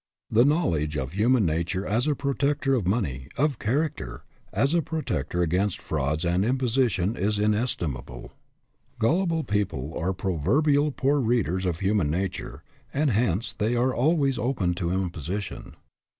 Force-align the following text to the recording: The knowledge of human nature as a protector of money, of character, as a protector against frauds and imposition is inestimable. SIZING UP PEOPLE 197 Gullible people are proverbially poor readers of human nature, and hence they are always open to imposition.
The 0.31 0.45
knowledge 0.45 0.97
of 0.97 1.11
human 1.11 1.45
nature 1.45 1.85
as 1.85 2.07
a 2.07 2.15
protector 2.15 2.73
of 2.73 2.87
money, 2.87 3.27
of 3.37 3.59
character, 3.59 4.23
as 4.51 4.73
a 4.73 4.81
protector 4.81 5.43
against 5.43 5.79
frauds 5.79 6.25
and 6.25 6.43
imposition 6.43 7.15
is 7.15 7.37
inestimable. 7.37 8.31
SIZING 8.99 9.21
UP 9.31 9.45
PEOPLE 9.47 9.89
197 9.89 9.89
Gullible 9.93 9.93
people 9.93 10.03
are 10.03 10.13
proverbially 10.13 10.91
poor 10.97 11.19
readers 11.19 11.67
of 11.67 11.81
human 11.81 12.09
nature, 12.09 12.63
and 12.91 13.11
hence 13.11 13.53
they 13.53 13.75
are 13.75 13.93
always 13.93 14.39
open 14.39 14.73
to 14.73 14.89
imposition. 14.91 15.75